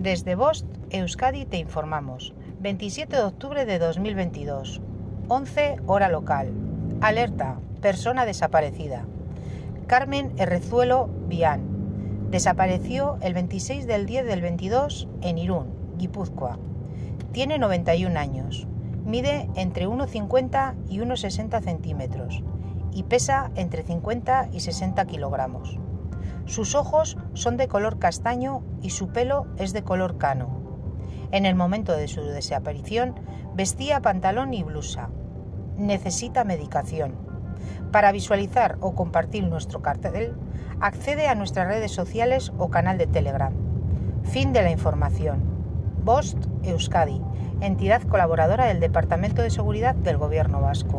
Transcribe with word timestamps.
Desde 0.00 0.34
Bost, 0.34 0.64
Euskadi, 0.88 1.44
te 1.44 1.58
informamos. 1.58 2.32
27 2.60 3.16
de 3.16 3.22
octubre 3.22 3.66
de 3.66 3.78
2022. 3.78 4.80
11 5.28 5.76
hora 5.86 6.08
local. 6.08 6.54
Alerta. 7.02 7.58
Persona 7.82 8.24
desaparecida. 8.24 9.04
Carmen 9.86 10.32
Errezuelo 10.38 11.10
Vián. 11.28 12.30
Desapareció 12.30 13.18
el 13.20 13.34
26 13.34 13.86
del 13.86 14.06
10 14.06 14.24
del 14.24 14.40
22 14.40 15.06
en 15.20 15.36
Irún, 15.36 15.66
Guipúzcoa. 15.98 16.58
Tiene 17.32 17.58
91 17.58 18.18
años. 18.18 18.66
Mide 19.04 19.50
entre 19.54 19.86
1,50 19.86 20.76
y 20.88 21.00
1,60 21.00 21.62
centímetros 21.62 22.42
y 22.94 23.02
pesa 23.02 23.50
entre 23.54 23.82
50 23.82 24.48
y 24.50 24.60
60 24.60 25.04
kilogramos. 25.04 25.78
Sus 26.50 26.74
ojos 26.74 27.16
son 27.32 27.56
de 27.56 27.68
color 27.68 28.00
castaño 28.00 28.64
y 28.82 28.90
su 28.90 29.10
pelo 29.10 29.46
es 29.56 29.72
de 29.72 29.84
color 29.84 30.18
cano. 30.18 30.48
En 31.30 31.46
el 31.46 31.54
momento 31.54 31.96
de 31.96 32.08
su 32.08 32.22
desaparición 32.22 33.14
vestía 33.54 34.02
pantalón 34.02 34.52
y 34.52 34.64
blusa. 34.64 35.10
Necesita 35.76 36.42
medicación. 36.42 37.14
Para 37.92 38.10
visualizar 38.10 38.78
o 38.80 38.96
compartir 38.96 39.44
nuestro 39.44 39.80
cartel, 39.80 40.34
accede 40.80 41.28
a 41.28 41.36
nuestras 41.36 41.68
redes 41.68 41.92
sociales 41.92 42.52
o 42.58 42.68
canal 42.68 42.98
de 42.98 43.06
Telegram. 43.06 43.52
Fin 44.24 44.52
de 44.52 44.62
la 44.62 44.72
información. 44.72 45.44
Bost 46.02 46.36
Euskadi, 46.64 47.22
entidad 47.60 48.02
colaboradora 48.02 48.66
del 48.66 48.80
Departamento 48.80 49.40
de 49.40 49.50
Seguridad 49.50 49.94
del 49.94 50.16
Gobierno 50.16 50.60
Vasco. 50.60 50.98